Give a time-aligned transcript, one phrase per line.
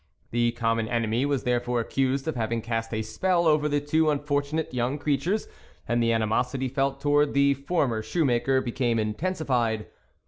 [0.31, 4.41] The common enemy was therefore accused of having cast a spell over the two unfor
[4.41, 5.47] tunate youg creatures,
[5.87, 9.85] and the animosity felt towards the former shoe maker be came intensified.